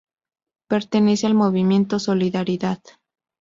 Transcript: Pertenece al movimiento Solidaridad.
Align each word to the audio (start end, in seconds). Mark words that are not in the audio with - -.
Pertenece 0.67 1.27
al 1.27 1.35
movimiento 1.35 1.99
Solidaridad. 1.99 2.81